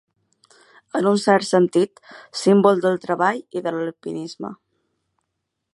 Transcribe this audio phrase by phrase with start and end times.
[0.99, 2.01] En un cert sentit,
[2.45, 4.53] símbol del treball i de l'alpinisme.